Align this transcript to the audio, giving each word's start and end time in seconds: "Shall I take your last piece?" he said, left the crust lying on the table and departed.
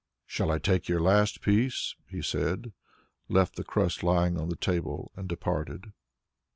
"Shall 0.25 0.49
I 0.49 0.57
take 0.57 0.89
your 0.89 0.99
last 0.99 1.41
piece?" 1.41 1.93
he 2.09 2.23
said, 2.23 2.73
left 3.29 3.55
the 3.55 3.63
crust 3.63 4.01
lying 4.01 4.35
on 4.35 4.49
the 4.49 4.55
table 4.55 5.11
and 5.15 5.29
departed. 5.29 5.91